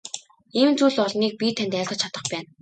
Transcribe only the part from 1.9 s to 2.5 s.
чадах байна.